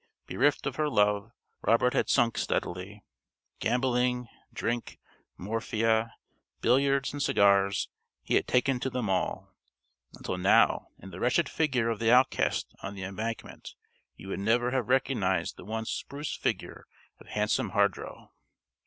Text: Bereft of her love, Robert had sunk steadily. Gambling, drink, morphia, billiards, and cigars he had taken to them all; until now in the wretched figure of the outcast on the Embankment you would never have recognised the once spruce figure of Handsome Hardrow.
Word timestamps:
Bereft 0.25 0.65
of 0.65 0.77
her 0.77 0.89
love, 0.89 1.31
Robert 1.61 1.93
had 1.93 2.09
sunk 2.09 2.35
steadily. 2.39 3.03
Gambling, 3.59 4.29
drink, 4.51 4.97
morphia, 5.37 6.15
billiards, 6.59 7.13
and 7.13 7.21
cigars 7.21 7.87
he 8.23 8.33
had 8.33 8.47
taken 8.47 8.79
to 8.79 8.89
them 8.89 9.11
all; 9.11 9.53
until 10.15 10.39
now 10.39 10.87
in 10.97 11.11
the 11.11 11.19
wretched 11.19 11.47
figure 11.47 11.89
of 11.89 11.99
the 11.99 12.11
outcast 12.11 12.73
on 12.81 12.95
the 12.95 13.03
Embankment 13.03 13.75
you 14.15 14.29
would 14.29 14.39
never 14.39 14.71
have 14.71 14.89
recognised 14.89 15.55
the 15.55 15.65
once 15.65 15.91
spruce 15.91 16.35
figure 16.35 16.87
of 17.19 17.27
Handsome 17.27 17.69
Hardrow. 17.73 18.31